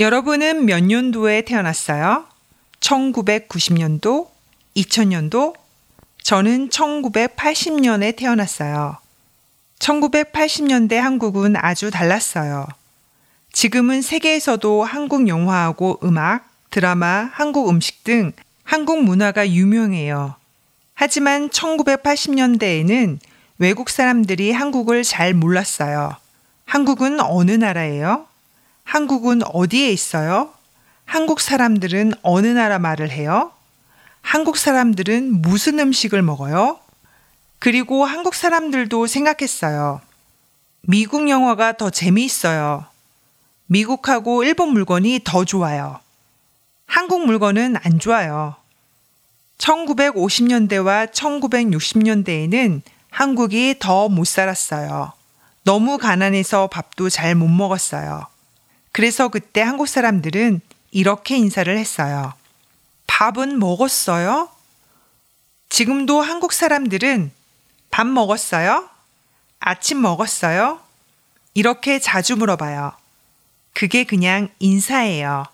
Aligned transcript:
여러분은 0.00 0.64
몇 0.64 0.82
년도에 0.82 1.42
태어났어요? 1.42 2.24
1990년도? 2.80 4.28
2000년도? 4.74 5.54
저는 6.22 6.70
1980년에 6.70 8.16
태어났어요. 8.16 8.96
1980년대 9.78 10.94
한국은 10.94 11.54
아주 11.58 11.90
달랐어요. 11.90 12.66
지금은 13.52 14.00
세계에서도 14.00 14.84
한국 14.84 15.28
영화하고 15.28 16.00
음악, 16.02 16.48
드라마, 16.70 17.28
한국 17.34 17.68
음식 17.68 18.02
등 18.02 18.32
한국 18.64 19.04
문화가 19.04 19.50
유명해요. 19.50 20.34
하지만 20.94 21.50
1980년대에는 21.50 23.18
외국 23.58 23.90
사람들이 23.90 24.52
한국을 24.52 25.02
잘 25.02 25.34
몰랐어요. 25.34 26.16
한국은 26.64 27.20
어느 27.20 27.50
나라예요? 27.50 28.29
한국은 28.90 29.42
어디에 29.44 29.92
있어요? 29.92 30.52
한국 31.04 31.40
사람들은 31.40 32.12
어느 32.22 32.48
나라 32.48 32.80
말을 32.80 33.12
해요? 33.12 33.52
한국 34.20 34.56
사람들은 34.56 35.42
무슨 35.42 35.78
음식을 35.78 36.22
먹어요? 36.22 36.80
그리고 37.60 38.04
한국 38.04 38.34
사람들도 38.34 39.06
생각했어요. 39.06 40.00
미국 40.80 41.28
영화가 41.30 41.76
더 41.76 41.90
재미있어요. 41.90 42.84
미국하고 43.66 44.42
일본 44.42 44.70
물건이 44.70 45.20
더 45.22 45.44
좋아요. 45.44 46.00
한국 46.86 47.24
물건은 47.24 47.76
안 47.84 48.00
좋아요. 48.00 48.56
1950년대와 49.58 51.12
1960년대에는 51.12 52.82
한국이 53.10 53.76
더 53.78 54.08
못 54.08 54.26
살았어요. 54.26 55.12
너무 55.62 55.96
가난해서 55.96 56.66
밥도 56.66 57.08
잘 57.08 57.36
못 57.36 57.46
먹었어요. 57.46 58.26
그래서 58.92 59.28
그때 59.28 59.60
한국 59.60 59.88
사람들은 59.88 60.60
이렇게 60.90 61.36
인사를 61.36 61.76
했어요. 61.76 62.32
밥은 63.06 63.58
먹었어요? 63.58 64.48
지금도 65.68 66.20
한국 66.20 66.52
사람들은 66.52 67.30
밥 67.90 68.06
먹었어요? 68.06 68.88
아침 69.60 70.00
먹었어요? 70.00 70.80
이렇게 71.54 71.98
자주 71.98 72.36
물어봐요. 72.36 72.92
그게 73.74 74.04
그냥 74.04 74.48
인사예요. 74.58 75.44